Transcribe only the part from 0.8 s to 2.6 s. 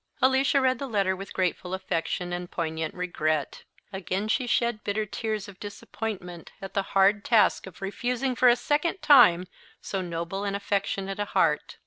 letter with grateful affection and